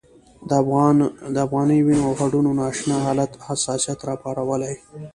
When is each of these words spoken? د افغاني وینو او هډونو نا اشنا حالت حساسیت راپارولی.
د 1.35 1.39
افغاني 1.45 1.79
وینو 1.87 2.03
او 2.07 2.13
هډونو 2.19 2.51
نا 2.57 2.63
اشنا 2.71 2.97
حالت 3.05 3.31
حساسیت 3.45 3.99
راپارولی. 4.09 4.75